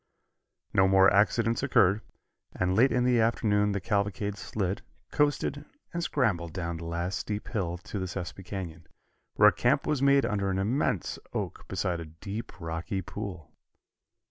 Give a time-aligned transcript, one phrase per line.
[0.73, 2.01] No more accidents occurred,
[2.55, 4.81] and late in the afternoon the cavalcade slid,
[5.11, 8.87] coasted and scrambled down the last steep hill into the Sespe Canyon,
[9.35, 13.51] where a camp was made under an immense oak beside a deep, rocky pool.